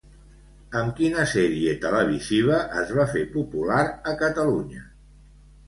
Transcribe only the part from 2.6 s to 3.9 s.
es va fer popular